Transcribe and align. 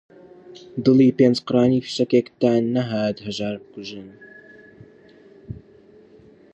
دڵی 0.83 1.09
پێنج 1.17 1.37
قڕانی 1.47 1.83
فیشەکێکتان 1.85 2.61
نەهات 2.75 3.17
هەژار 3.25 3.55
بکوژن 3.63 4.09